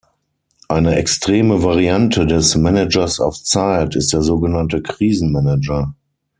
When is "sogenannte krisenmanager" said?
4.23-5.93